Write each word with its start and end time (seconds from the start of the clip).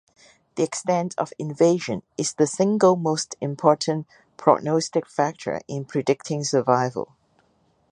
The 0.55 0.63
extent 0.63 1.13
of 1.19 1.31
invasion 1.37 2.01
is 2.17 2.33
the 2.33 2.47
single 2.47 2.95
most 2.95 3.35
important 3.39 4.07
prognostic 4.35 5.05
factor 5.07 5.61
in 5.67 5.85
predicting 5.85 6.43
survival. 6.43 7.13